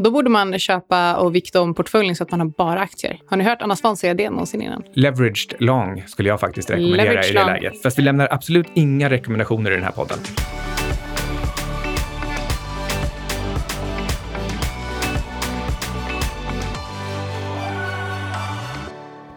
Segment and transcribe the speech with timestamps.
[0.00, 3.18] Och då borde man köpa och vikta om portföljen så att man har bara aktier.
[3.26, 4.82] Har ni hört Anna Svan säga det någonsin innan?
[4.94, 7.48] Leveraged long skulle jag faktiskt rekommendera Leveraged i det long.
[7.52, 7.82] läget.
[7.82, 10.18] Fast vi lämnar absolut inga rekommendationer i den här podden.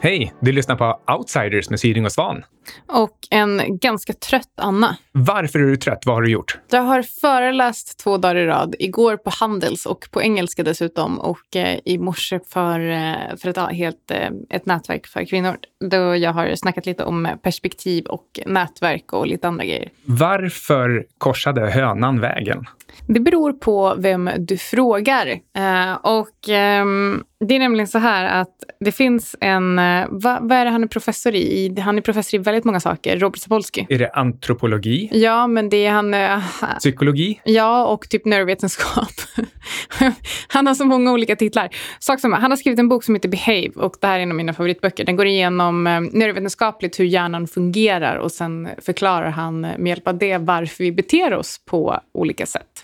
[0.03, 0.33] Hej!
[0.39, 2.43] Du lyssnar på Outsiders med Syding och Svan.
[2.87, 4.97] Och en ganska trött Anna.
[5.11, 6.03] Varför är du trött?
[6.05, 6.57] Vad har du gjort?
[6.71, 8.75] Jag har föreläst två dagar i rad.
[8.79, 11.19] Igår på Handels och på engelska dessutom.
[11.19, 15.55] Och eh, i morse för, eh, för ett, helt, eh, ett nätverk för kvinnor.
[15.89, 19.89] Då jag har snackat lite om perspektiv och nätverk och lite andra grejer.
[20.05, 22.65] Varför korsade hönan vägen?
[23.07, 25.27] Det beror på vem du frågar.
[25.57, 29.79] Eh, och ehm, det är nämligen så här att det finns en...
[29.79, 31.75] Eh, va, vad är det han är professor i?
[31.79, 33.17] Han är professor i väldigt många saker.
[33.17, 33.85] Robert Sapolsky.
[33.89, 35.09] Är det antropologi?
[35.11, 36.13] Ja, men det är han...
[36.13, 36.39] eh,
[36.77, 37.41] Psykologi?
[37.43, 39.11] Ja, och typ neurovetenskap.
[40.47, 41.69] han har så många olika titlar.
[41.99, 44.31] Sak som, han har skrivit en bok som heter Behave och det här är en
[44.31, 45.05] av mina favoritböcker.
[45.05, 50.07] Den går igenom eh, neurovetenskapligt hur hjärnan fungerar och sen förklarar han eh, med hjälp
[50.07, 52.82] av det varför vi beter oss på olika sätt.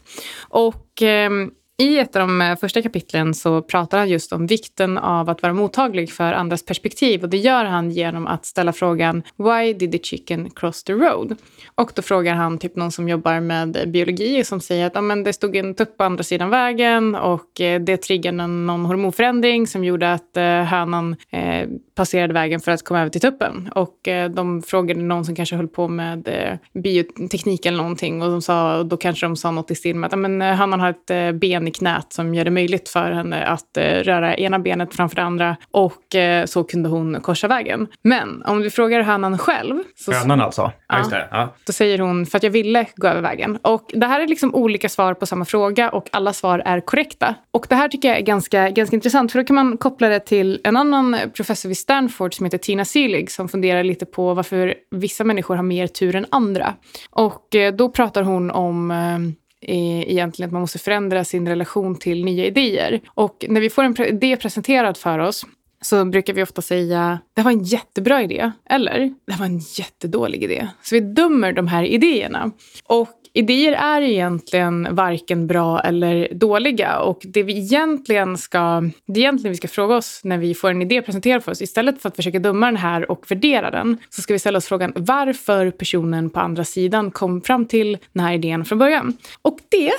[0.49, 4.97] Och ehm, i ett av de eh, första kapitlen så pratar han just om vikten
[4.97, 7.23] av att vara mottaglig för andras perspektiv.
[7.23, 11.35] Och det gör han genom att ställa frågan “Why did the chicken cross the road?”
[11.75, 15.23] Och då frågar han typ någon som jobbar med biologi som säger att ah, men
[15.23, 19.83] det stod en tupp på andra sidan vägen och eh, det triggade någon hormonförändring som
[19.83, 23.69] gjorde att eh, hönan eh, passerade vägen för att komma över till tuppen.
[23.75, 28.29] Och eh, de frågade någon som kanske höll på med eh, bioteknik eller någonting och
[28.29, 30.55] de sa, och då kanske de sa något i stil med att ah, men, eh,
[30.55, 34.35] hönan har ett ben i knät som gör det möjligt för henne att eh, röra
[34.35, 37.87] ena benet framför det andra och eh, så kunde hon korsa vägen.
[38.01, 40.71] Men om du frågar hönan själv så Hönan alltså?
[40.87, 40.97] Ja.
[40.97, 41.27] just det.
[41.31, 41.55] Ja.
[41.65, 43.59] då säger hon för att jag ville gå över vägen.
[43.61, 47.35] Och det här är liksom olika svar på samma fråga och alla svar är korrekta.
[47.51, 50.19] Och det här tycker jag är ganska, ganska intressant för då kan man koppla det
[50.19, 54.73] till en annan professor vid Stanford som heter Tina Seelig som funderar lite på varför
[54.91, 56.73] vissa människor har mer tur än andra.
[57.09, 59.19] Och eh, då pratar hon om eh, eh,
[59.61, 63.01] Eh, egentligen att man måste förändra sin relation till nya idéer.
[63.07, 65.45] Och när vi får en idé presenterad för oss
[65.81, 70.43] så brukar vi ofta säga det var en jättebra idé eller det var en jättedålig
[70.43, 70.67] idé.
[70.81, 72.51] Så vi dömer de här idéerna.
[72.85, 76.99] Och idéer är egentligen varken bra eller dåliga.
[76.99, 80.81] Och det vi egentligen ska, det egentligen vi ska fråga oss när vi får en
[80.81, 84.21] idé presenterad för oss, istället för att försöka döma den här och värdera den, så
[84.21, 88.33] ska vi ställa oss frågan varför personen på andra sidan kom fram till den här
[88.33, 89.17] idén från början.
[89.41, 89.91] Och det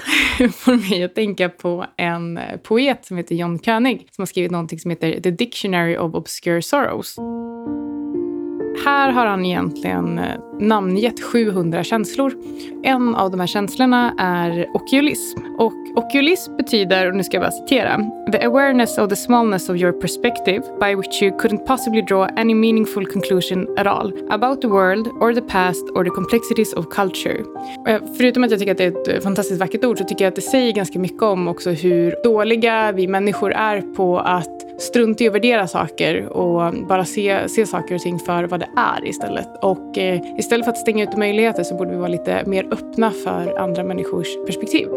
[0.52, 4.78] får mig att tänka på en poet som heter John König som har skrivit någonting
[4.78, 7.16] som heter The Dictionary of Obscure Sorrows.
[8.84, 10.24] Här har han egentligen eh,
[10.60, 12.32] namngett 700 känslor.
[12.82, 15.40] En av de här känslorna är okulism.
[15.58, 18.00] Och okulism betyder, och nu ska jag bara citera,
[18.32, 22.54] the awareness of the smallness of your perspective by which you couldn't possibly draw any
[22.54, 27.44] meaningful conclusion at all about the world or the past or the complexities of culture.
[28.16, 30.30] Förutom att jag tycker att det är ett eh, fantastiskt vackert ord så tycker jag
[30.30, 35.24] att det säger ganska mycket om också hur dåliga vi människor är på att strunta
[35.24, 39.08] i att värdera saker och bara se, se saker och ting för vad det är
[39.08, 39.48] istället.
[39.62, 43.10] Och eh, istället för att stänga ute möjligheter så borde vi vara lite mer öppna
[43.10, 44.88] för andra människors perspektiv.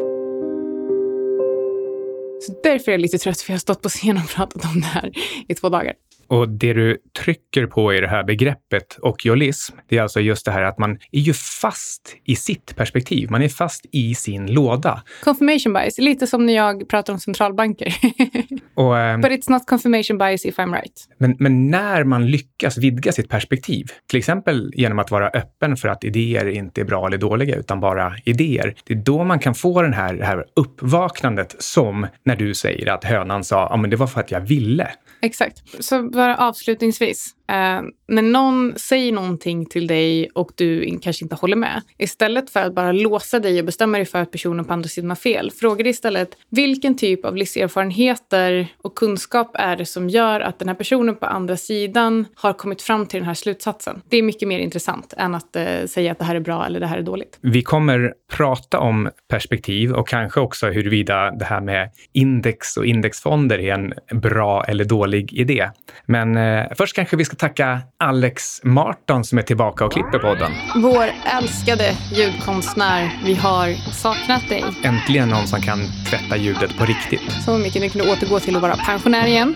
[2.42, 4.82] Så därför är jag lite trött, för jag har stått på scen och pratat om
[4.82, 5.12] det här
[5.48, 5.94] i två dagar.
[6.34, 10.52] Och det du trycker på i det här begreppet okiolism, det är alltså just det
[10.52, 13.32] här att man är ju fast i sitt perspektiv.
[13.32, 15.04] Man är fast i sin låda.
[15.24, 17.94] Confirmation bias, lite som när jag pratar om centralbanker.
[18.74, 21.08] Och, eh, But it's not confirmation bias if I'm right.
[21.18, 25.88] men, men när man lyckas vidga sitt perspektiv, till exempel genom att vara öppen för
[25.88, 29.56] att idéer inte är bra eller dåliga, utan bara idéer, det är då man kan
[29.56, 33.90] få den här, det här uppvaknandet som när du säger att hönan sa, ja men
[33.90, 34.88] det var för att jag ville.
[35.24, 35.64] Exakt.
[35.80, 37.36] Så bara avslutningsvis.
[37.54, 41.82] Eh, när någon säger någonting till dig och du kanske inte håller med.
[41.98, 45.10] Istället för att bara låsa dig och bestämma dig för att personen på andra sidan
[45.10, 45.52] har fel.
[45.52, 50.68] Fråga dig istället vilken typ av livserfarenheter och kunskap är det som gör att den
[50.68, 54.02] här personen på andra sidan har kommit fram till den här slutsatsen.
[54.10, 56.80] Det är mycket mer intressant än att eh, säga att det här är bra eller
[56.80, 57.40] det här är dåligt.
[57.42, 63.60] Vi kommer prata om perspektiv och kanske också huruvida det här med index och indexfonder
[63.60, 65.70] är en bra eller dålig idé.
[66.06, 70.52] Men eh, först kanske vi ska tacka Alex Marton som är tillbaka och klipper podden.
[70.76, 74.64] Vår älskade ljudkonstnär, vi har saknat dig.
[74.84, 75.80] Äntligen någon som kan
[76.10, 77.32] tvätta ljudet på riktigt.
[77.46, 79.56] Så mycket ni kunde återgå till att vara pensionär igen.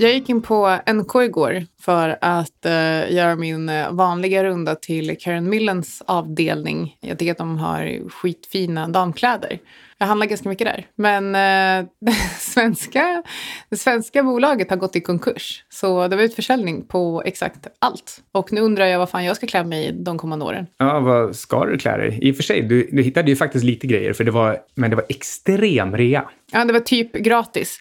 [0.00, 5.16] Jag gick in på NK igår för att uh, göra min uh, vanliga runda till
[5.20, 6.96] Karen Millens avdelning.
[7.00, 9.58] Jag tycker att de har skitfina damkläder.
[9.98, 10.86] Jag handlar ganska mycket där.
[10.94, 13.22] Men uh, det, svenska,
[13.68, 15.64] det svenska bolaget har gått i konkurs.
[15.68, 18.22] Så det var utförsäljning på exakt allt.
[18.32, 20.66] Och nu undrar jag vad fan jag ska klä mig i de kommande åren.
[20.76, 22.18] Ja, vad ska du klä dig?
[22.22, 24.90] I och för sig, du, du hittade ju faktiskt lite grejer, för det var, men
[24.90, 26.28] det var extrem rea.
[26.52, 27.80] Ja, det var typ gratis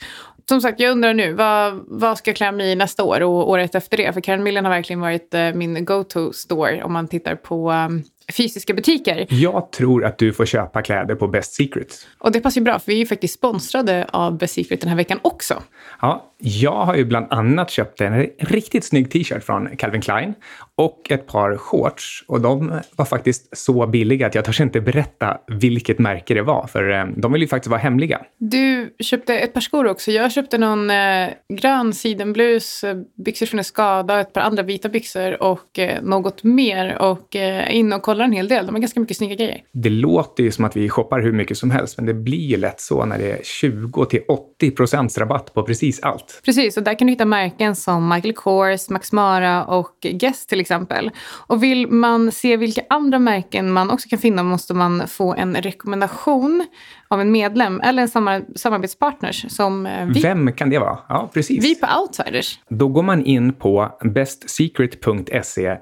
[0.49, 3.49] som sagt, jag undrar nu, vad, vad ska jag klä mig i nästa år och
[3.49, 4.13] året efter det?
[4.13, 8.03] För Karen Millen har verkligen varit eh, min go-to-store om man tittar på ehm,
[8.33, 9.25] fysiska butiker.
[9.29, 12.07] Jag tror att du får köpa kläder på Best Secret.
[12.17, 14.89] Och det passar ju bra, för vi är ju faktiskt sponsrade av Best Secret den
[14.89, 15.63] här veckan också.
[16.01, 20.33] Ja, jag har ju bland annat köpt en riktigt snygg t-shirt från Calvin Klein
[20.75, 22.23] och ett par shorts.
[22.27, 26.67] Och de var faktiskt så billiga att jag törs inte berätta vilket märke det var,
[26.67, 28.21] för eh, de vill ju faktiskt vara hemliga.
[28.37, 30.11] Du köpte ett par skor också.
[30.11, 35.43] Jag köpte någon eh, grön sidenblus, eh, byxor från Escada, ett par andra vita byxor
[35.43, 36.97] och eh, något mer.
[37.01, 38.65] Och eh, in och kollar en hel del.
[38.65, 39.61] De har ganska mycket snygga grejer.
[39.73, 42.57] Det låter ju som att vi shoppar hur mycket som helst, men det blir ju
[42.57, 46.41] lätt så när det är 20 till 80 procents rabatt på precis allt.
[46.45, 50.59] Precis, och där kan du hitta märken som Michael Kors, Max Mara och Guess till
[50.59, 51.11] exempel.
[51.47, 55.55] Och vill man se vilka andra märken man också kan finna måste man få en
[55.55, 56.65] rekommendation
[57.09, 60.21] av en medlem eller en samar samarbetspartners som eh, vi.
[60.21, 60.99] Vem kan det vara?
[61.09, 61.63] Ja, precis.
[61.63, 62.59] Vi på Outsiders.
[62.69, 65.77] Då går man in på bestsecret.se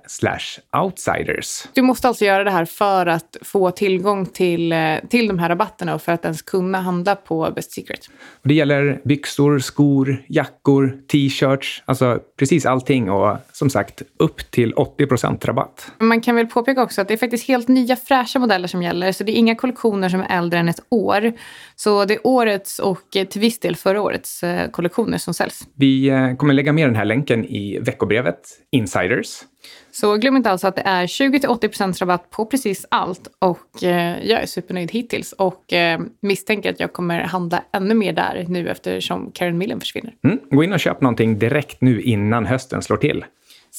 [0.84, 1.68] outsiders.
[1.74, 5.50] Du måste alltså göra det här för att få tillgång till, eh, till de här
[5.50, 8.10] rabatterna och för att ens kunna handla på Best Secret.
[8.44, 15.46] Det gäller byxor, skor, jackor, t-shirts, alltså precis allting och som sagt upp till 80%
[15.46, 15.92] rabatt.
[16.00, 19.12] Man kan väl påpeka också att det är faktiskt helt nya fräscha modeller som gäller,
[19.12, 21.34] så det är inga kollektioner som är äldre än ett år.
[21.76, 25.68] Så det är årets och till viss del förra årets eh, kollektioner som säljs.
[25.76, 28.40] Vi eh, kommer lägga med den här länken i veckobrevet
[28.72, 29.42] Insiders.
[29.92, 34.42] Så glöm inte alltså att det är 20-80% rabatt på precis allt och eh, jag
[34.42, 39.32] är supernöjd hittills och eh, misstänker att jag kommer handla ännu mer där nu eftersom
[39.32, 40.14] Karen Millen försvinner.
[40.24, 43.26] Mm, gå in och köp någonting direkt nu innan hösten slår till.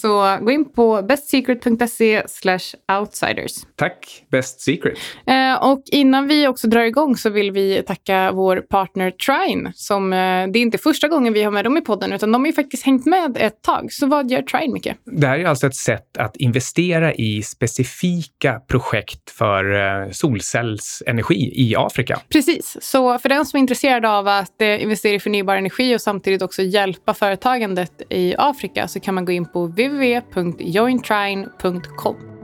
[0.00, 2.22] Så gå in på bestsecret.se
[3.00, 3.52] outsiders.
[3.76, 4.98] Tack, Best Secret.
[5.26, 9.72] Eh, och innan vi också drar igång så vill vi tacka vår partner Trine.
[9.74, 12.42] Som, eh, det är inte första gången vi har med dem i podden, utan de
[12.42, 13.92] har ju faktiskt hängt med ett tag.
[13.92, 14.88] Så vad gör Trine, Micke?
[15.04, 21.76] Det här är alltså ett sätt att investera i specifika projekt för eh, solcellsenergi i
[21.76, 22.20] Afrika.
[22.28, 22.76] Precis.
[22.80, 26.62] Så för den som är intresserad av att investera i förnybar energi och samtidigt också
[26.62, 32.36] hjälpa företagandet i Afrika så kan man gå in på www.jointrine.com.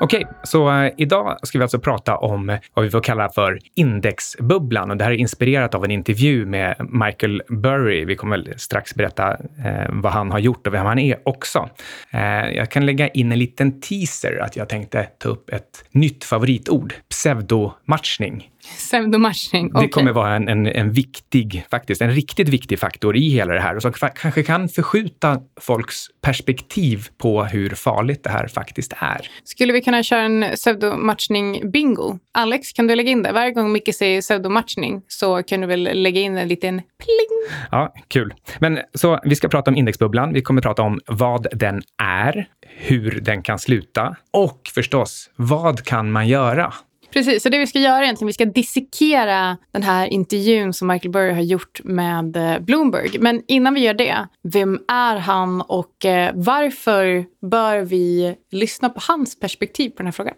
[0.00, 4.90] Okej, så eh, idag ska vi alltså prata om vad vi får kalla för indexbubblan.
[4.90, 8.04] Och det här är inspirerat av en intervju med Michael Burry.
[8.04, 11.68] Vi kommer väl strax berätta eh, vad han har gjort och vem han är också.
[12.10, 16.24] Eh, jag kan lägga in en liten teaser att jag tänkte ta upp ett nytt
[16.24, 18.50] favoritord, pseudomatchning.
[18.64, 19.66] Pseudomatchning.
[19.66, 19.82] Okay.
[19.82, 23.60] Det kommer vara en, en, en viktig, faktiskt, en riktigt viktig faktor i hela det
[23.60, 29.30] här och som kanske kan förskjuta folks perspektiv på hur farligt det här faktiskt är.
[29.44, 32.18] Skulle vi kunna köra en pseudomatchning-bingo?
[32.32, 33.32] Alex, kan du lägga in det?
[33.32, 37.58] Varje gång Micke säger pseudomatchning så kan du väl lägga in en liten pling?
[37.70, 38.34] Ja, kul.
[38.58, 40.32] Men så vi ska prata om indexbubblan.
[40.32, 46.12] Vi kommer prata om vad den är, hur den kan sluta och förstås, vad kan
[46.12, 46.72] man göra?
[47.14, 51.12] Precis, så det vi ska göra egentligen, vi ska dissekera den här intervjun som Michael
[51.12, 53.18] Burry har gjort med eh, Bloomberg.
[53.18, 59.00] Men innan vi gör det, vem är han och eh, varför bör vi lyssna på
[59.08, 60.34] hans perspektiv på den här frågan?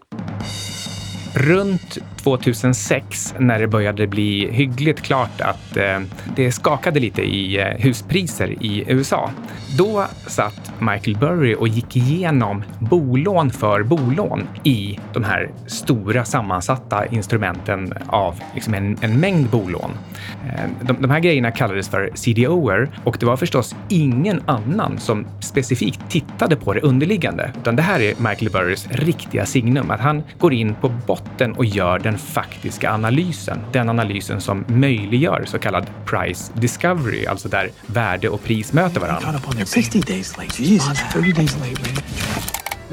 [1.33, 5.99] Runt 2006 när det började bli hyggligt klart att eh,
[6.35, 9.31] det skakade lite i eh, huspriser i USA.
[9.77, 17.05] Då satt Michael Burry och gick igenom bolån för bolån i de här stora sammansatta
[17.05, 19.91] instrumenten av liksom en, en mängd bolån.
[20.45, 25.27] Eh, de, de, här grejerna kallades för CDOer och det var förstås ingen annan som
[25.39, 30.23] specifikt tittade på det underliggande, utan det här är Michael Burrys riktiga signum, att han
[30.39, 33.59] går in på botten och gör den faktiska analysen.
[33.71, 39.39] Den analysen som möjliggör så kallad price discovery, alltså där värde och pris möter varandra.
[39.65, 40.63] 60 days late.
[40.63, 42.03] Jesus, 30 days late, man.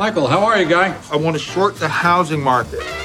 [0.07, 0.93] Michael, how are you, guy?
[1.13, 3.04] I want to short the housing market.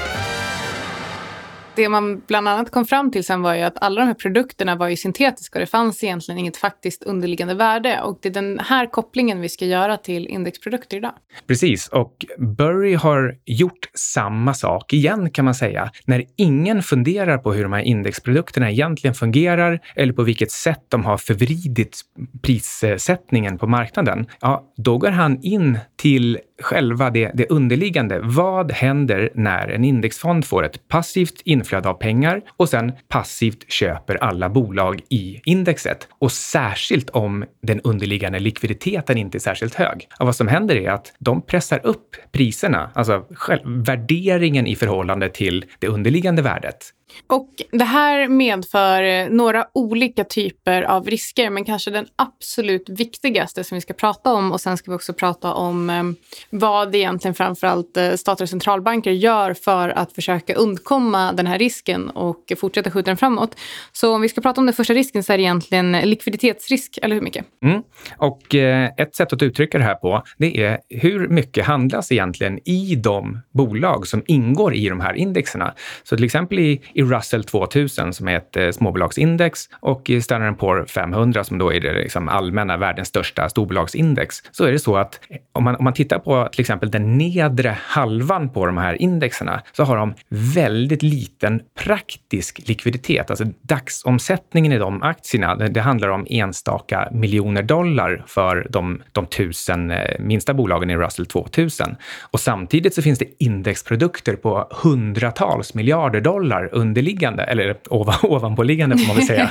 [1.74, 4.76] Det man bland annat kom fram till sen var ju att alla de här produkterna
[4.76, 8.00] var ju syntetiska och det fanns egentligen inget faktiskt underliggande värde.
[8.00, 11.12] Och det är den här kopplingen vi ska göra till indexprodukter idag.
[11.46, 15.90] Precis, och Burry har gjort samma sak igen kan man säga.
[16.04, 21.04] När ingen funderar på hur de här indexprodukterna egentligen fungerar eller på vilket sätt de
[21.04, 22.00] har förvridit
[22.42, 28.20] prissättningen på marknaden, ja, då går han in till själva det, det underliggande.
[28.22, 34.16] Vad händer när en indexfond får ett passivt inflöde av pengar och sen passivt köper
[34.16, 36.08] alla bolag i indexet?
[36.18, 40.08] Och särskilt om den underliggande likviditeten inte är särskilt hög.
[40.18, 45.28] Och vad som händer är att de pressar upp priserna, alltså själv, värderingen i förhållande
[45.28, 46.92] till det underliggande värdet.
[47.26, 53.74] Och det här medför några olika typer av risker, men kanske den absolut viktigaste som
[53.74, 56.02] vi ska prata om och sen ska vi också prata om eh,
[56.50, 62.10] vad egentligen framförallt eh, stater statliga centralbanker gör för att försöka undkomma den här risken
[62.10, 63.56] och fortsätta skjuta den framåt.
[63.92, 67.14] Så om vi ska prata om den första risken så är det egentligen likviditetsrisk, eller
[67.14, 67.46] hur mycket?
[67.64, 67.82] Mm.
[68.16, 72.58] Och eh, ett sätt att uttrycka det här på, det är hur mycket handlas egentligen
[72.68, 75.74] i de bolag som ingår i de här indexerna.
[76.02, 80.58] Så till exempel i i Russell 2000 som är ett eh, småbolagsindex och i Standard
[80.58, 84.96] Poor 500 som då är det liksom allmänna världens största storbolagsindex, så är det så
[84.96, 85.20] att
[85.52, 89.62] om man, om man tittar på till exempel den nedre halvan på de här indexerna
[89.72, 93.30] så har de väldigt liten praktisk likviditet.
[93.30, 99.26] Alltså dagsomsättningen i de aktierna, det, det handlar om enstaka miljoner dollar för de, de
[99.26, 101.96] tusen eh, minsta bolagen i Russell 2000.
[102.20, 109.06] Och samtidigt så finns det indexprodukter på hundratals miljarder dollar underliggande, eller ovan, ovanpåliggande får
[109.06, 109.50] man väl säga.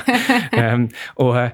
[0.74, 1.48] um, och, uh,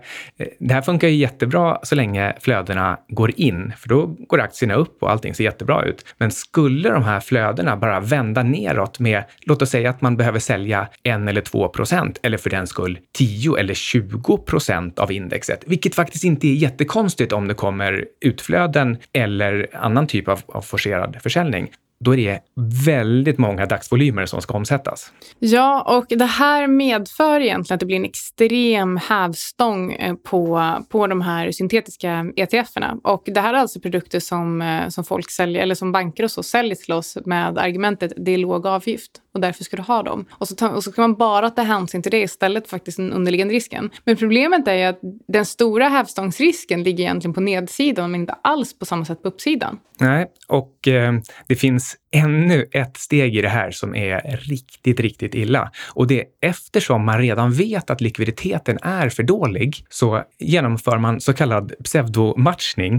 [0.59, 5.03] det här funkar ju jättebra så länge flödena går in, för då går aktierna upp
[5.03, 6.05] och allting ser jättebra ut.
[6.19, 10.39] Men skulle de här flödena bara vända neråt med, låt oss säga att man behöver
[10.39, 15.65] sälja en eller två procent, eller för den skull 10 eller 20 procent av indexet,
[15.67, 21.17] vilket faktiskt inte är jättekonstigt om det kommer utflöden eller annan typ av, av forcerad
[21.23, 22.41] försäljning då är det
[22.87, 25.13] väldigt många dagsvolymer som ska omsättas.
[25.39, 31.07] Ja, och det här medför egentligen att det blir en extrem hävstång eh, på, på
[31.07, 32.99] de här syntetiska ETFerna.
[33.05, 36.31] Och det här är alltså produkter som, eh, som folk säljer, eller som banker och
[36.31, 40.03] så säljer till oss med argumentet det är låg avgift och därför ska du ha
[40.03, 40.25] dem.
[40.31, 42.97] Och så, ta, och så kan man bara ta hänsyn till det istället för faktiskt
[42.97, 43.91] den underliggande risken.
[44.05, 48.79] Men problemet är ju att den stora hävstångsrisken ligger egentligen på nedsidan men inte alls
[48.79, 49.79] på samma sätt på uppsidan.
[50.01, 51.13] Nej, och eh,
[51.47, 55.71] det finns ännu ett steg i det här som är riktigt, riktigt illa.
[55.89, 61.21] Och det är eftersom man redan vet att likviditeten är för dålig så genomför man
[61.21, 62.97] så kallad pseudomatchning.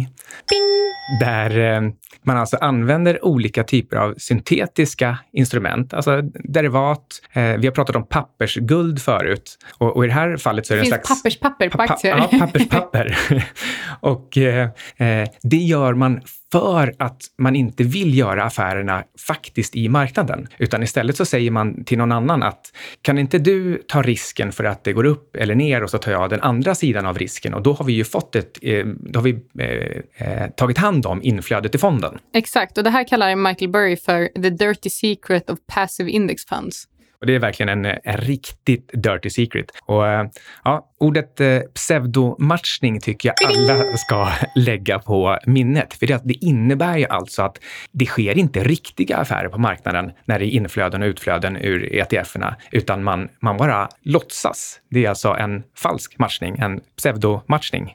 [0.50, 0.88] Bing!
[1.20, 1.82] Där eh,
[2.24, 7.22] man alltså använder olika typer av syntetiska instrument, alltså derivat.
[7.34, 10.82] Eh, vi har pratat om pappersguld förut och, i det här fallet så är det,
[10.82, 11.10] det en slags...
[11.10, 12.18] papperspapper på aktier.
[12.18, 13.18] ja, papperspapper.
[14.00, 19.90] och eh, eh, det gör man för att man inte vill göra affärerna faktiskt i
[19.90, 24.52] marknaden, utan istället så säger man till någon annan att kan inte du ta risken
[24.52, 27.18] för att det går upp eller ner och så tar jag den andra sidan av
[27.18, 30.78] risken och då har vi ju fått ett, eh, då har vi eh, eh, tagit
[30.78, 32.18] hand om inflödet i fonden.
[32.34, 36.88] Exakt, och det här kallar Michael Burry för the dirty secret of passive index funds.
[37.20, 39.72] Och det är verkligen en, eh, en riktigt dirty secret.
[39.86, 40.28] Och eh,
[40.64, 45.94] ja, ordet eh, pseudomatchning tycker jag alla ska lägga på minnet.
[45.94, 47.60] För det, det innebär ju alltså att
[47.92, 52.56] det sker inte riktiga affärer på marknaden när det är inflöden och utflöden ur ETFerna,
[52.72, 54.80] utan man, man bara låtsas.
[54.90, 57.94] Det är alltså en falsk matchning, en pseudomatchning.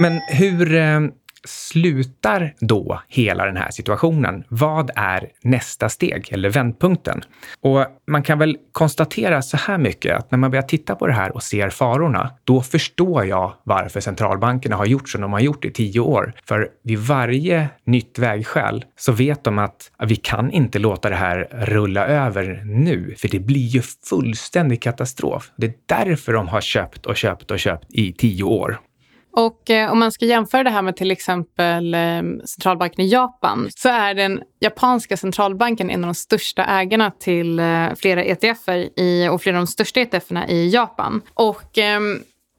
[0.00, 1.00] Men hur eh,
[1.44, 4.44] slutar då hela den här situationen?
[4.48, 7.20] Vad är nästa steg eller vändpunkten?
[7.60, 11.12] Och man kan väl konstatera så här mycket att när man börjar titta på det
[11.12, 15.64] här och ser farorna, då förstår jag varför centralbankerna har gjort som de har gjort
[15.64, 16.32] i tio år.
[16.44, 21.48] För vid varje nytt vägskäl så vet de att vi kan inte låta det här
[21.52, 25.50] rulla över nu, för det blir ju fullständig katastrof.
[25.56, 28.80] Det är därför de har köpt och köpt och köpt i tio år.
[29.32, 33.68] Och eh, om man ska jämföra det här med till exempel eh, centralbanken i Japan
[33.76, 39.28] så är den japanska centralbanken en av de största ägarna till eh, flera ETFer i,
[39.28, 41.22] och flera av de största ETFerna i Japan.
[41.34, 42.00] Och eh,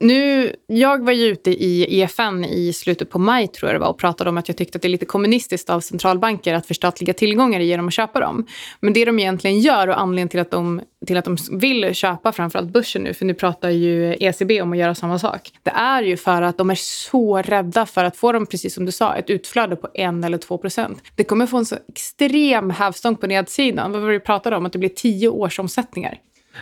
[0.03, 3.89] nu, jag var ju ute i EFN i slutet på maj tror jag det var
[3.89, 7.13] och pratade om att jag tyckte att det är lite kommunistiskt av centralbanker att förstatliga
[7.13, 8.45] tillgångar genom att köpa dem.
[8.79, 12.31] Men det de egentligen gör och anledningen till att de, till att de vill köpa
[12.31, 15.51] framförallt börsen nu, för nu pratar ju ECB om att göra samma sak.
[15.63, 18.85] Det är ju för att de är så rädda för att få dem, precis som
[18.85, 21.03] du sa, ett utflöde på en eller två procent.
[21.15, 23.91] Det kommer få en så extrem hävstång på nedsidan.
[23.91, 24.65] Vad var det vi pratade om?
[24.65, 26.17] Att det blir tio års omsättningar.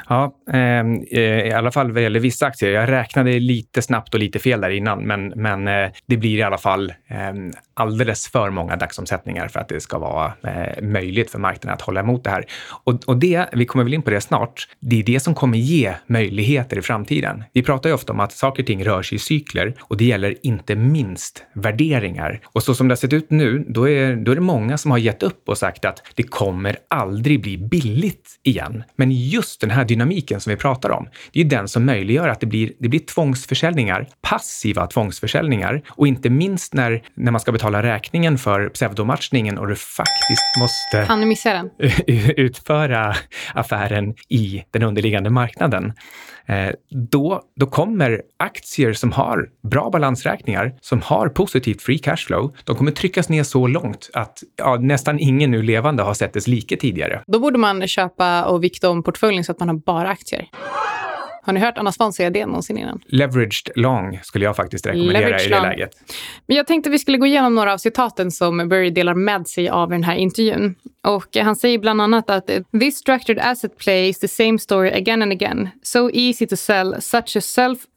[0.10, 2.72] Ja, ehm, eh, i alla fall vad gäller vissa aktier.
[2.72, 6.44] Jag räknade lite snabbt och lite fel där innan, men, men eh, det blir i
[6.44, 7.34] alla fall eh,
[7.74, 12.00] alldeles för många dagsomsättningar för att det ska vara eh, möjligt för marknaden att hålla
[12.00, 12.46] emot det här.
[12.84, 15.58] Och, och det, vi kommer väl in på det snart, det är det som kommer
[15.58, 17.44] ge möjligheter i framtiden.
[17.54, 20.06] Vi pratar ju ofta om att saker och ting rör sig i cykler och det
[20.06, 22.40] gäller inte minst värderingar.
[22.46, 24.92] Och så som det har sett ut nu, då är, då är det många som
[24.92, 28.84] har gett upp och sagt att det kommer aldrig bli billigt igen.
[28.96, 32.28] Men just den här dynamiken som vi pratar om, det är ju den som möjliggör
[32.28, 37.52] att det blir, det blir tvångsförsäljningar, passiva tvångsförsäljningar och inte minst när, när man ska
[37.52, 41.70] betala räkningen för pseudomatchningen och du faktiskt måste kan du missa den?
[42.38, 43.16] utföra
[43.54, 45.94] affären i den underliggande marknaden.
[46.50, 52.56] Eh, då, då kommer aktier som har bra balansräkningar, som har positivt free cash flow,
[52.64, 56.48] de kommer tryckas ner så långt att ja, nästan ingen nu levande har sett dess
[56.48, 57.24] like tidigare.
[57.28, 60.48] Då borde man köpa och vikta om portföljen så att man har bara aktier.
[61.42, 63.02] Har ni hört Anna Svahn säga det någonsin innan?
[63.06, 65.66] Leveraged long skulle jag faktiskt rekommendera Leveraged i det long.
[65.66, 65.92] läget.
[66.48, 69.70] Men jag tänkte vi skulle gå igenom några av citaten som Burry delar med sig
[69.70, 70.76] av den här intervjun.
[71.04, 75.22] Och han säger bland annat att this structured asset play is the same story again
[75.22, 75.70] and again.
[75.84, 77.42] So easy to sell, such a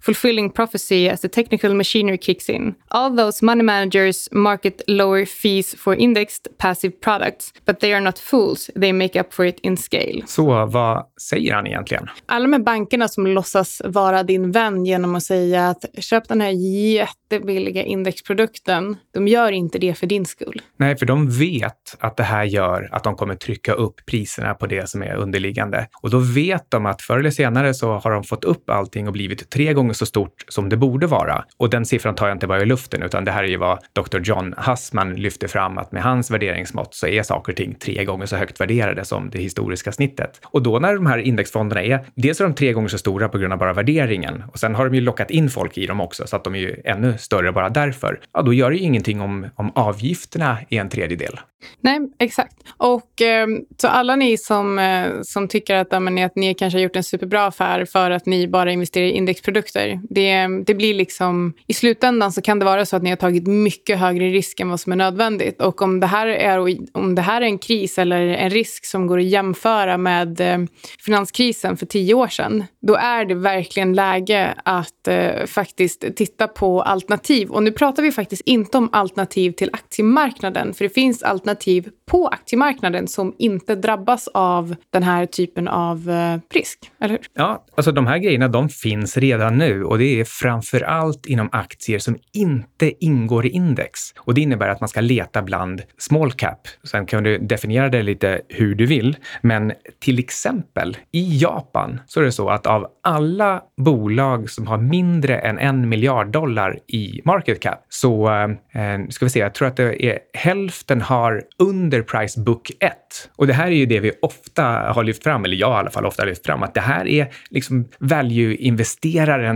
[0.02, 2.74] self-fulfilling prophecy as the technical machinery kicks in.
[2.88, 8.18] All those money managers market lower fees for indexed passive products, but they are not
[8.18, 8.70] fools.
[8.80, 10.22] They make up for it in scale.
[10.26, 12.08] Så vad säger han egentligen?
[12.26, 16.40] Alla de här bankerna som låtsas vara din vän genom att säga att köp den
[16.40, 16.50] här
[16.92, 18.96] jättebilliga indexprodukten.
[19.14, 20.62] De gör inte det för din skull.
[20.76, 24.66] Nej, för de vet att det här gör att de kommer trycka upp priserna på
[24.66, 25.86] det som är underliggande.
[26.02, 29.12] Och då vet de att förr eller senare så har de fått upp allting och
[29.12, 31.44] blivit tre gånger så stort som det borde vara.
[31.56, 33.78] Och den siffran tar jag inte bara i luften, utan det här är ju vad
[33.92, 34.18] Dr.
[34.24, 38.26] John Hassman lyfter fram, att med hans värderingsmått så är saker och ting tre gånger
[38.26, 40.40] så högt värderade som det historiska snittet.
[40.44, 43.38] Och då när de här indexfonderna är, dels är de tre gånger så stora på
[43.38, 46.26] grund av bara värderingen och sen har de ju lockat in folk i dem också
[46.26, 48.20] så att de är ju ännu större bara därför.
[48.32, 51.40] Ja, då gör det ju ingenting om, om avgifterna är en tredjedel.
[51.80, 52.56] Nej, exakt.
[52.76, 53.46] Och eh,
[53.76, 57.04] så alla ni som, eh, som tycker att, men, att ni kanske har gjort en
[57.04, 59.81] superbra affär för att ni bara investerar i indexprodukter.
[60.10, 63.46] Det, det blir liksom, I slutändan så kan det vara så att ni har tagit
[63.46, 65.62] mycket högre risk än vad som är nödvändigt.
[65.62, 69.06] Och om det här är, om det här är en kris eller en risk som
[69.06, 70.58] går att jämföra med eh,
[70.98, 76.82] finanskrisen för tio år sedan, då är det verkligen läge att eh, faktiskt titta på
[76.82, 77.50] alternativ.
[77.50, 82.28] Och nu pratar vi faktiskt inte om alternativ till aktiemarknaden, för det finns alternativ på
[82.28, 87.26] aktiemarknaden som inte drabbas av den här typen av eh, risk, eller hur?
[87.34, 91.48] Ja, alltså de här grejerna de finns redan nu och det är framför allt inom
[91.52, 94.00] aktier som inte ingår i index.
[94.18, 96.68] Och det innebär att man ska leta bland small cap.
[96.84, 102.20] Sen kan du definiera det lite hur du vill, men till exempel i Japan så
[102.20, 107.20] är det så att av alla bolag som har mindre än en miljard dollar i
[107.24, 112.02] market cap så eh, ska vi se, jag tror att det är hälften har under
[112.02, 112.92] price book 1.
[113.36, 115.90] Och det här är ju det vi ofta har lyft fram, eller jag i alla
[115.90, 117.88] fall ofta har lyft fram, att det här är liksom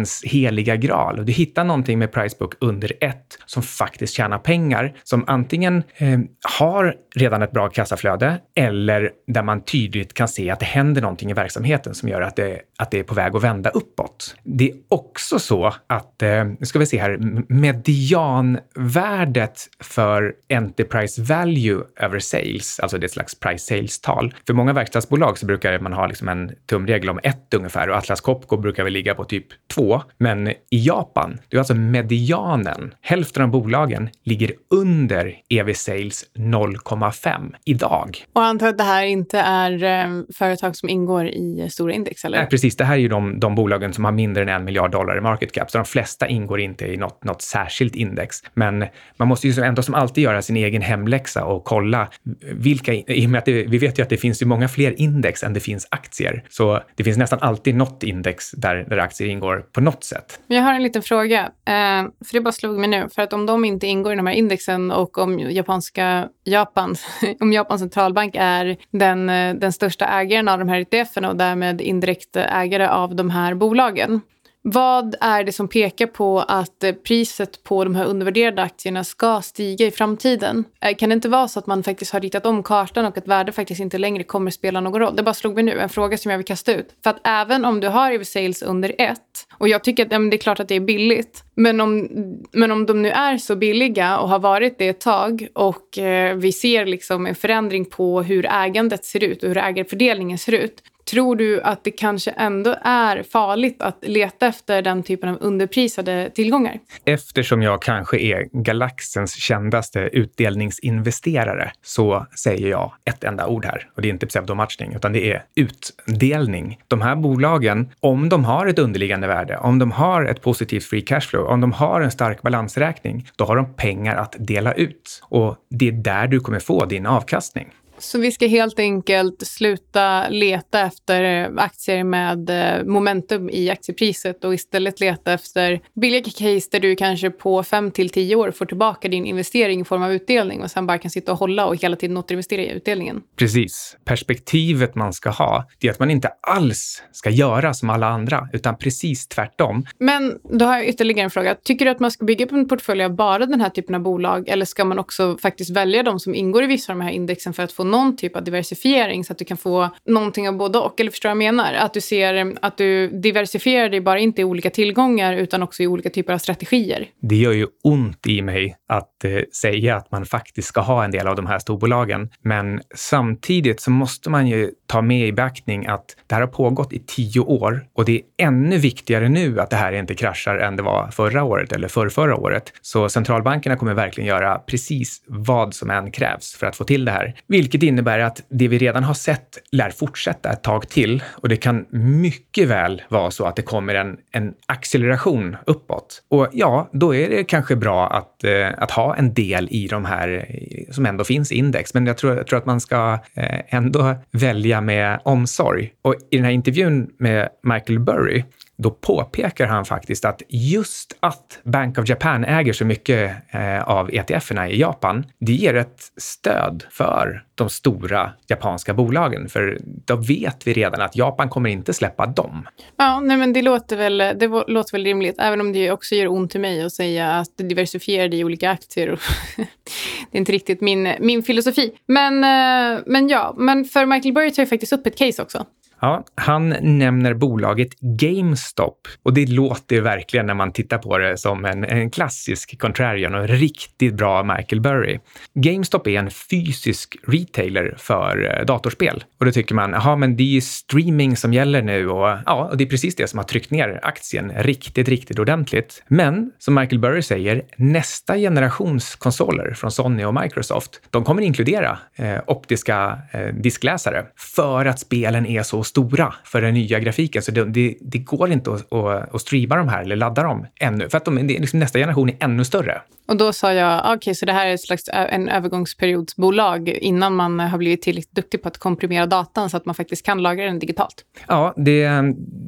[0.06, 1.18] ens heliga graal.
[1.18, 3.16] Och du hittar någonting med pricebook under 1
[3.46, 6.18] som faktiskt tjänar pengar, som antingen eh,
[6.58, 11.30] har redan ett bra kassaflöde eller där man tydligt kan se att det händer någonting
[11.30, 14.36] i verksamheten som gör att det, att det är på väg att vända uppåt.
[14.42, 17.18] Det är också så att, eh, nu ska vi se här,
[17.52, 24.34] medianvärdet för Enterprise Value över Sales, alltså det är ett slags price sales-tal.
[24.46, 28.20] För många verkstadsbolag så brukar man ha liksom en tumregel om ett ungefär och Atlas
[28.20, 29.95] Copco brukar väl ligga på typ två.
[30.18, 37.54] Men i Japan, det är alltså medianen, hälften av bolagen ligger under EV Sales 0,5
[37.64, 38.24] idag.
[38.32, 42.24] Och jag antar att det här inte är eh, företag som ingår i stora index,
[42.24, 42.38] eller?
[42.38, 42.76] Nej, precis.
[42.76, 45.20] Det här är ju de, de bolagen som har mindre än en miljard dollar i
[45.20, 48.37] market cap, så de flesta ingår inte i något, något särskilt index.
[48.54, 48.85] Men
[49.16, 52.09] man måste ju ändå som alltid göra sin egen hemläxa och kolla
[52.52, 55.00] vilka, i och med att det, vi vet ju att det finns ju många fler
[55.00, 56.44] index än det finns aktier.
[56.48, 60.40] Så det finns nästan alltid något index där, där aktier ingår på något sätt.
[60.46, 63.09] Jag har en liten fråga, eh, för det bara slog mig nu.
[63.14, 66.96] För att om de inte ingår i de här indexen och om japanska Japan,
[67.40, 71.81] om Japans centralbank är den, eh, den största ägaren av de här ETFerna och därmed
[71.81, 74.20] indirekt ägare av de här bolagen
[74.68, 79.40] Vad är det som pekar på att eh, priset på de här undervärderade aktierna ska
[79.42, 80.64] stiga i framtiden?
[80.81, 83.29] Eh, kan det inte vara så att man faktiskt har ritat om kartan och att
[83.29, 85.16] värde faktiskt inte längre kommer spela någon roll?
[85.16, 86.88] Det bara slog mig nu, en fråga som jag vill kasta ut.
[87.03, 89.25] För att även om du har EV-sales under ett,
[89.58, 92.08] och jag tycker att ja, det är klart att det är billigt, men om,
[92.52, 96.36] men om de nu är så billiga och har varit det ett tag och eh,
[96.36, 100.82] vi ser liksom en förändring på hur ägandet ser ut och hur ägarfördelningen ser ut,
[101.10, 106.30] Tror du att det kanske ändå är farligt att leta efter den typen av underprisade
[106.34, 106.78] tillgångar?
[107.04, 114.02] Eftersom jag kanske är galaxens kändaste utdelningsinvesterare så säger jag ett enda ord här och
[114.02, 116.78] det är inte pseudomatchning utan det är utdelning.
[116.88, 121.02] De här bolagen, om de har ett underliggande värde, om de har ett positivt free
[121.02, 125.56] cashflow, om de har en stark balansräkning, då har de pengar att dela ut och
[125.70, 127.68] det är där du kommer få din avkastning.
[127.98, 134.54] Så vi ska helt enkelt sluta leta efter aktier med eh, momentum i aktiepriset och
[134.54, 139.09] istället leta efter billiga case där du kanske på 5 till 10 år får tillbaka
[139.09, 141.96] din investering i form av utdelning och sen bara kan sitta och hålla och hela
[141.96, 143.22] tiden återinvestera i utdelningen.
[143.37, 143.96] Precis.
[144.04, 148.48] Perspektivet man ska ha, det är att man inte alls ska göra som alla andra,
[148.52, 149.87] utan precis tvärtom.
[149.98, 151.54] Men då har jag ytterligare en fråga.
[151.54, 154.00] Tycker du att man ska bygga upp en portfölj av bara den här typen av
[154.00, 157.12] bolag eller ska man också faktiskt välja de som ingår i vissa av de här
[157.12, 160.57] indexen för att få någon typ av diversifiering så att du kan få någonting av
[160.57, 161.01] både och.
[161.01, 161.75] Eller förstår jag vad jag menar?
[161.75, 165.87] Att du ser att du diversifierar dig bara inte i olika tillgångar utan också i
[165.87, 167.07] olika typer av strategier.
[167.20, 169.31] Det gör ju ont i mig att eh,
[169.62, 172.31] säga att man faktiskt ska ha en del av de här storbolagen.
[172.42, 176.92] Men samtidigt så måste man ju ta med i beaktning att det här har pågått
[176.92, 180.77] i tio år och det är ännu viktigare nu att det här inte kraschar än
[180.77, 182.72] det var förra året eller för förra året.
[182.83, 187.11] Så centralbankerna kommer verkligen göra precis vad som än krävs för att få till det
[187.11, 191.22] här, vilket vilket innebär att det vi redan har sett lär fortsätta ett tag till
[191.32, 196.22] och det kan mycket väl vara så att det kommer en, en acceleration uppåt.
[196.30, 200.04] Och ja, då är det kanske bra att, eh, att ha en del i de
[200.04, 203.18] här eh, som ändå finns i index, men jag tror, jag tror att man ska
[203.34, 205.92] eh, ändå välja med omsorg.
[206.02, 208.44] Och i den här intervjun med Michael Burry
[208.78, 214.10] då påpekar han faktiskt att just att Bank of Japan äger så mycket eh, av
[214.14, 219.48] ETF-erna i Japan, det ger ett stöd för de stora japanska bolagen.
[219.48, 222.68] För då vet vi redan att Japan kommer inte släppa dem.
[222.96, 226.28] Ja, nej men det låter väl, det låter väl rimligt, även om det också gör
[226.28, 229.06] ont i mig att säga att diversifiera i olika aktier.
[229.56, 231.92] det är inte riktigt min, min filosofi.
[232.06, 235.66] Men, eh, men ja, men för Michael Burry tar ju faktiskt upp ett case också.
[236.00, 241.64] Ja, han nämner bolaget GameStop och det låter verkligen när man tittar på det som
[241.64, 245.18] en, en klassisk contrarian och riktigt bra Michael Burry.
[245.54, 250.56] GameStop är en fysisk retailer för eh, datorspel och då tycker man, jaha, men det
[250.56, 253.70] är streaming som gäller nu och ja, och det är precis det som har tryckt
[253.70, 256.02] ner aktien riktigt, riktigt ordentligt.
[256.09, 261.98] Men som Michael Burry säger, nästa generations konsoler från Sony och Microsoft, de kommer inkludera
[262.16, 267.42] eh, optiska eh, diskläsare för att spelen är så stora för den nya grafiken.
[267.42, 270.66] Så det, det, det går inte att, att, att, streama de här eller ladda dem
[270.81, 271.09] ännu.
[271.09, 273.01] För att de, liksom nästa generation är ännu större.
[273.29, 277.35] Och då sa jag, okej, okay, så det här är ett slags en övergångsperiodsbolag innan
[277.35, 280.64] man har blivit tillräckligt duktig på att komprimera datan så att man faktiskt kan lagra
[280.64, 281.25] den digitalt.
[281.49, 282.09] Ja, det,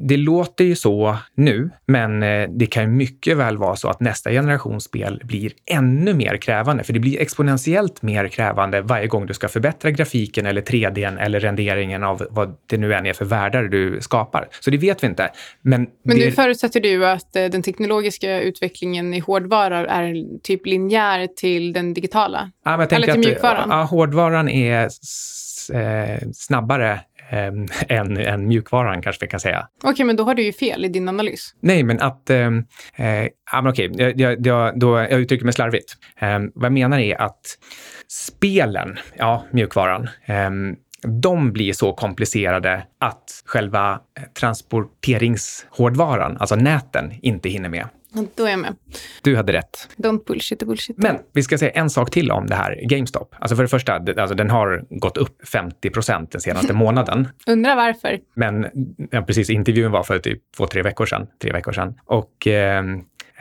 [0.07, 3.99] det låter ju så nu, men eh, det kan ju mycket väl vara så att
[3.99, 9.25] nästa generations spel blir ännu mer krävande, för det blir exponentiellt mer krävande varje gång
[9.25, 13.25] du ska förbättra grafiken eller 3D eller renderingen av vad det nu än är för
[13.25, 14.47] världar du skapar.
[14.59, 15.31] Så det vet vi inte.
[15.61, 16.25] Men, men det...
[16.25, 21.93] nu förutsätter du att eh, den teknologiska utvecklingen i hårdvara är typ linjär till den
[21.93, 22.51] digitala?
[22.65, 23.69] Ja, Eller till mjukvaran?
[23.69, 24.89] Ja, hårdvaran är
[25.73, 26.99] eh, snabbare
[27.87, 29.67] än, än mjukvaran kanske vi kan säga.
[29.77, 31.55] Okej, okay, men då har du ju fel i din analys.
[31.59, 32.29] Nej, men att...
[32.29, 32.47] Eh,
[32.95, 35.93] eh, ja, men okej, jag, jag, då, jag uttrycker mig slarvigt.
[36.19, 37.57] Eh, vad jag menar är att
[38.07, 40.49] spelen, ja, mjukvaran, eh,
[41.01, 43.99] de blir så komplicerade att själva
[44.39, 47.87] transporteringshårdvaran, alltså näten, inte hinner med.
[48.35, 48.75] Då är jag med.
[49.21, 49.89] Du hade rätt.
[49.97, 50.97] Don't bullshit bullshit.
[50.97, 53.35] Men vi ska säga en sak till om det här GameStop.
[53.39, 57.27] Alltså för det första, alltså den har gått upp 50 procent den senaste månaden.
[57.47, 58.19] Undrar varför.
[58.33, 58.67] Men
[59.11, 61.27] ja, precis, intervjun var för typ två, tre veckor sedan.
[61.41, 61.99] Tre veckor sedan.
[62.05, 62.83] Och eh,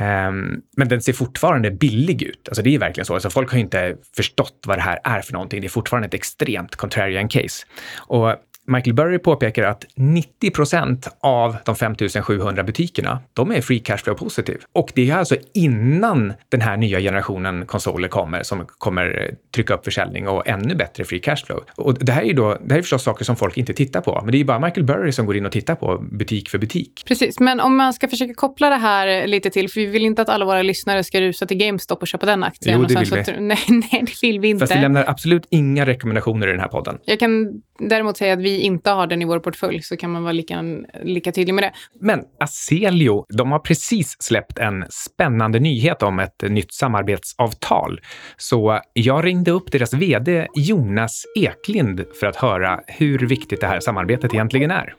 [0.01, 2.49] Um, men den ser fortfarande billig ut.
[2.49, 3.15] Alltså det är verkligen så.
[3.15, 5.61] Alltså folk har inte förstått vad det här är för någonting.
[5.61, 7.67] Det är fortfarande ett extremt contrarian case.
[7.97, 8.35] Och
[8.69, 14.15] Michael Burry påpekar att 90 procent av de 5700 butikerna, de är free cash flow
[14.15, 14.59] positiv.
[14.73, 19.85] Och det är alltså innan den här nya generationen konsoler kommer som kommer trycka upp
[19.85, 21.65] försäljning och ännu bättre free cash flow.
[21.77, 24.01] Och det här är ju då, det här är förstås saker som folk inte tittar
[24.01, 26.49] på, men det är ju bara Michael Burry som går in och tittar på butik
[26.49, 27.05] för butik.
[27.07, 30.23] Precis, men om man ska försöka koppla det här lite till, för vi vill inte
[30.23, 32.81] att alla våra lyssnare ska rusa till GameStop och köpa den aktien.
[32.81, 33.41] Jo, det vill vi.
[33.41, 34.67] Nej, nej, det vill vi inte.
[34.67, 36.99] Fast vi lämnar absolut inga rekommendationer i den här podden.
[37.05, 40.23] Jag kan däremot säga att vi inte har den i vår portfölj, så kan man
[40.23, 40.65] vara lika,
[41.03, 41.73] lika tydlig med det.
[42.01, 48.01] Men Aselio, de har precis släppt en spännande nyhet om ett nytt samarbetsavtal.
[48.37, 53.81] Så jag ringde upp deras VD Jonas Eklind för att höra hur viktigt det här
[53.81, 54.95] samarbetet egentligen är.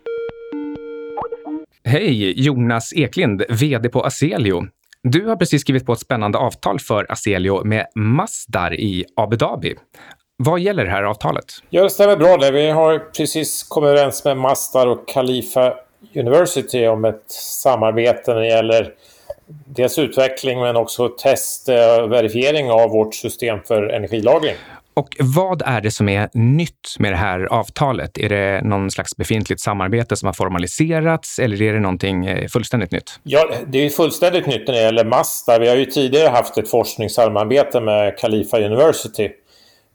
[1.84, 4.68] Hej, Jonas Eklind, VD på Aselio.
[5.04, 9.76] Du har precis skrivit på ett spännande avtal för Aselio med Masdar i Abu Dhabi.
[10.42, 11.46] Vad gäller det här avtalet?
[11.70, 12.52] Ja, det stämmer bra det.
[12.52, 15.74] Vi har precis kommit överens med Masdar och Khalifa
[16.16, 18.94] University om ett samarbete när det gäller
[19.66, 21.70] dels utveckling men också test
[22.04, 24.56] och verifiering av vårt system för energilagring.
[24.94, 28.18] Och vad är det som är nytt med det här avtalet?
[28.18, 32.92] Är det någon slags befintligt samarbete som har formaliserats eller är det någonting eh, fullständigt
[32.92, 33.20] nytt?
[33.24, 35.60] Ja, det är fullständigt nytt när det gäller Masta.
[35.60, 39.30] Vi har ju tidigare haft ett forskningssamarbete med Khalifa University.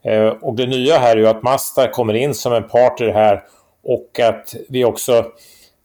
[0.05, 3.05] Eh, och det nya här är ju att Masta kommer in som en part i
[3.05, 3.43] det här
[3.83, 5.25] och att vi också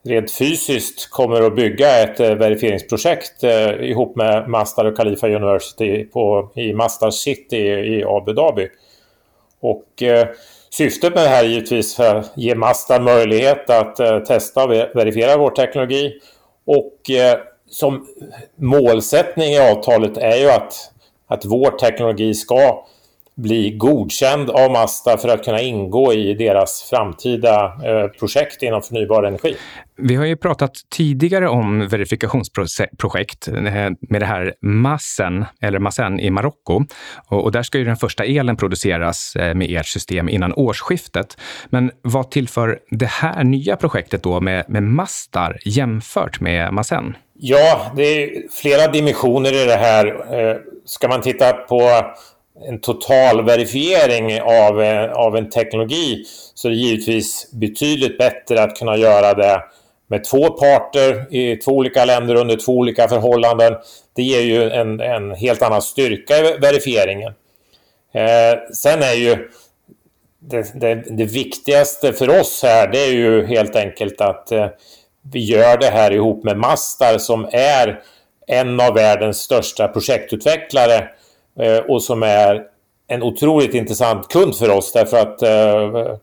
[0.05, 6.05] rent fysiskt kommer att bygga ett eh, verifieringsprojekt eh, ihop med Mazda och Khalifa University
[6.05, 8.69] på, i Mazda City i Abu Dhabi.
[9.63, 10.03] Och
[10.71, 15.51] syftet med det här är givetvis att ge Mazda möjlighet att testa och verifiera vår
[15.51, 16.13] teknologi.
[16.65, 17.11] Och
[17.71, 18.07] som
[18.57, 20.75] målsättning i avtalet är ju att,
[21.27, 22.85] att vår teknologi ska
[23.37, 29.23] bli godkänd av Mazda för att kunna ingå i deras framtida eh, projekt inom förnybar
[29.23, 29.57] energi.
[29.97, 33.55] Vi har ju pratat tidigare om verifikationsprojekt eh,
[34.01, 36.85] med det här Massen, eller Massen i Marocko.
[37.27, 41.37] Och, där ska ju den första elen produceras eh, med ert system innan årsskiftet.
[41.69, 47.17] Men vad tillför det här nya projektet då med, med Mastar jämfört med Massen?
[47.43, 48.31] Ja, det är
[48.63, 50.17] flera dimensioner i det här.
[50.85, 51.91] Ska man titta på
[52.69, 58.77] en total verifiering av, eh, av en teknologi så är det givetvis betydligt bättre att
[58.79, 59.63] kunna göra det
[60.07, 63.75] med två parter i två olika länder under två olika förhållanden.
[64.17, 67.33] Det ger ju en, en helt annan styrka i verifieringen.
[68.15, 69.49] Eh, sen är ju
[70.39, 74.67] det, det, det, viktigaste för oss här det är ju helt enkelt att eh,
[75.33, 78.03] vi gör det här ihop med Mastar som är
[78.47, 81.20] en av världens största projektutvecklare Eh,
[81.63, 82.63] Eh, och som är
[83.09, 86.17] en otroligt intressant kund för oss därför att eh,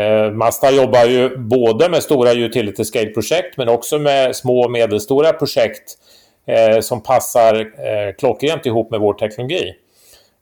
[0.00, 5.32] eh, Mazda jobbar ju både med stora utility scale-projekt men också med små och medelstora
[5.32, 5.98] projekt
[6.46, 9.74] eh, som passar eh, klockrent ihop med vår teknologi.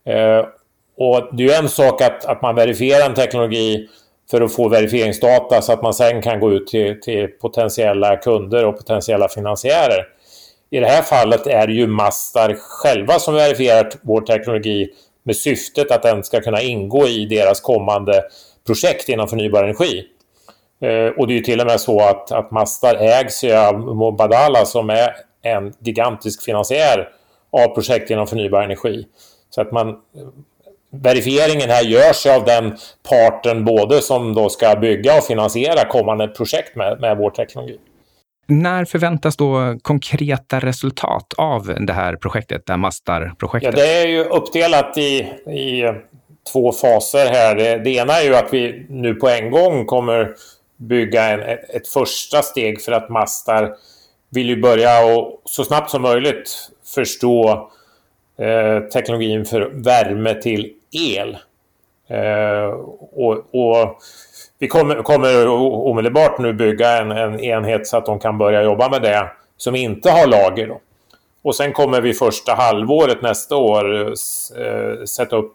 [0.06, 0.46] Eh,
[0.96, 3.88] och det är ju en sak att, att man verifierar en teknologi
[4.30, 8.64] för att få verifieringsdata så att man sen kan gå ut till, till potentiella kunder
[8.64, 10.06] och potentiella finansiärer.
[10.72, 14.88] I det här fallet är det ju Mastar själva som verifierat vår teknologi
[15.22, 18.24] med syftet att den ska kunna ingå i deras kommande
[18.66, 20.04] projekt inom förnybar energi.
[20.82, 24.64] Eh, och det är ju till och med så att, att Mastar ägs av Mubadala
[24.64, 27.08] som är en gigantisk finansiär
[27.50, 29.06] av projekt inom förnybar energi.
[29.50, 29.96] Så att man
[30.90, 32.76] verifieringen här görs av den
[33.08, 37.78] parten både som då ska bygga och finansiera kommande projekt med, med vår teknologi.
[38.52, 43.78] När förväntas då konkreta resultat av det här projektet, det här Mastar-projektet?
[43.78, 45.18] Ja, det är ju uppdelat i,
[45.50, 45.92] i
[46.52, 47.54] två faser här.
[47.54, 50.34] Det, det, ena är ju att vi nu på en gång kommer
[50.76, 53.74] bygga en, ett, första steg för att Mastar
[54.30, 57.70] vill ju börja och så snabbt som möjligt förstå
[58.38, 61.38] eh, teknologin för värme till el.
[62.08, 62.64] Eh,
[63.12, 64.02] och, och
[64.62, 65.48] vi kommer, kommer
[65.88, 69.74] omedelbart nu bygga en, en, enhet så att de kan börja jobba med det som
[69.74, 70.66] inte har lager.
[70.66, 70.80] Då.
[71.42, 75.52] Och sen kommer vi första halvåret nästa år eh, sätta upp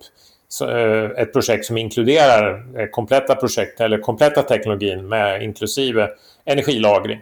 [0.61, 6.09] eh, ett projekt som inkluderar eh, kompletta projekt eller kompletta teknologin med inklusive
[6.45, 7.19] energilagring.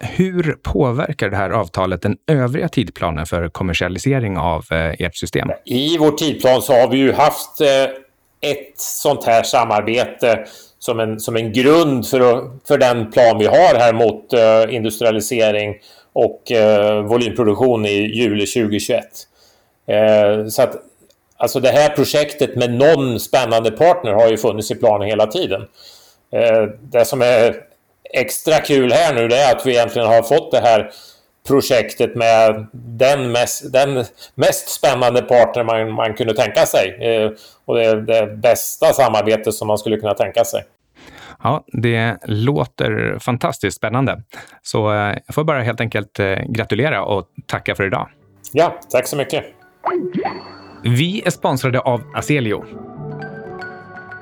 [0.00, 5.48] Hur påverkar det här avtalet den övriga tidplanen för kommersialisering av ert system?
[5.64, 7.60] I vår tidplan så har vi ju haft
[8.40, 10.46] ett sånt här samarbete
[10.86, 15.74] som en, som en grund för, för den plan vi har här mot eh, industrialisering
[16.12, 19.04] och eh, volymproduktion i juli 2021.
[19.86, 20.76] Eh, så att
[21.36, 25.62] alltså det här projektet med någon spännande partner har ju funnits i planen hela tiden.
[26.32, 27.56] Eh, det som är
[28.12, 30.90] extra kul här nu det är att vi egentligen har fått det här
[31.46, 36.96] projektet med den mest, den mest spännande partner man, man kunde tänka sig.
[37.00, 37.30] Eh,
[37.64, 40.64] och det det bästa samarbete som man skulle kunna tänka sig.
[41.42, 44.22] Ja, det låter fantastiskt spännande.
[44.62, 44.92] Så
[45.26, 48.08] jag får bara helt enkelt gratulera och tacka för idag.
[48.52, 49.44] Ja, tack så mycket.
[50.84, 52.64] Vi är sponsrade av Aselio.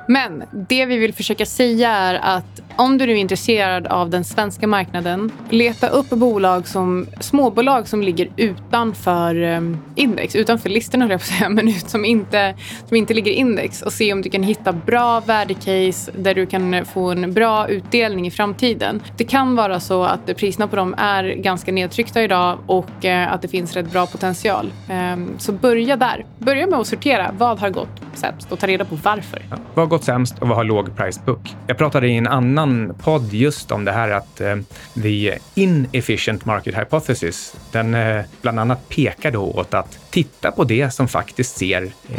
[0.07, 4.25] Men det vi vill försöka säga är att om du nu är intresserad av den
[4.25, 9.61] svenska marknaden, leta upp bolag som, småbolag som ligger utanför eh,
[9.95, 12.55] index, utanför listorna höll jag på att säga, men ut, som, inte,
[12.89, 16.85] som inte ligger index och se om du kan hitta bra värdecase där du kan
[16.85, 19.03] få en bra utdelning i framtiden.
[19.17, 23.43] Det kan vara så att priserna på dem är ganska nedtryckta idag och eh, att
[23.43, 24.73] det finns rätt bra potential.
[24.89, 26.25] Ehm, så börja där.
[26.39, 27.35] Börja med att sortera.
[27.39, 29.43] Vad har gått sämst och ta reda på varför.
[29.51, 31.57] Ja, vad gått sämst och vad har låg price book?
[31.67, 34.57] Jag pratade i en annan podd just om det här att eh,
[35.03, 40.91] the inefficient market hypothesis, den eh, bland annat pekar då åt att titta på det
[40.91, 42.19] som faktiskt ser eh,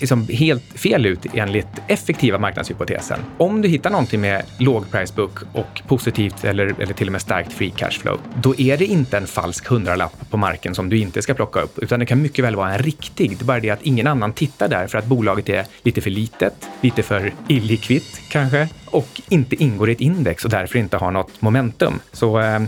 [0.00, 3.20] liksom helt fel ut enligt effektiva marknadshypotesen.
[3.38, 7.20] Om du hittar någonting med låg price book och positivt eller, eller till och med
[7.20, 10.98] starkt free cash flow, då är det inte en falsk hundralapp på marken som du
[10.98, 13.30] inte ska plocka upp, utan det kan mycket väl vara en riktig.
[13.30, 16.10] Det är bara det att ingen annan tittar där för att bolaget är lite för
[16.10, 21.10] litet, lite för illikvitt kanske och inte ingår i ett index och därför inte har
[21.10, 22.00] något momentum.
[22.12, 22.60] Så eh,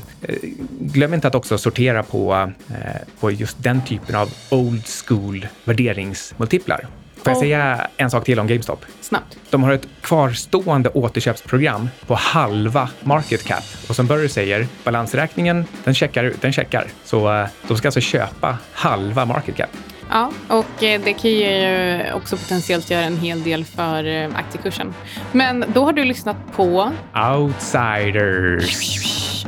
[0.81, 2.77] glöm inte att också sortera på, eh,
[3.21, 6.87] på just den typen av old school värderingsmultiplar.
[7.25, 8.85] Får jag säga en sak till om GameStop?
[9.01, 9.39] Snabbt.
[9.51, 13.65] De har ett kvarstående återköpsprogram på halva market cap.
[13.89, 16.33] Och som Burry säger, balansräkningen, den checkar.
[16.41, 16.87] Den checkar.
[17.05, 19.71] Så uh, de ska alltså köpa halva market cap.
[20.11, 24.95] Ja, och eh, det kan ju också potentiellt göra en hel del för eh, aktiekursen.
[25.33, 26.93] Men då har du lyssnat på...
[27.37, 28.67] Outsiders.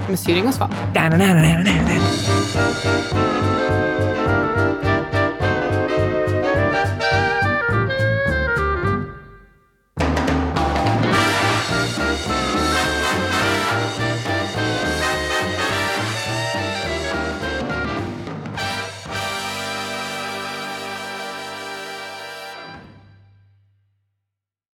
[0.09, 0.71] Med Syring och Svan.